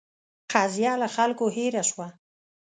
[0.53, 2.07] قضیه له خلکو هېره شوه.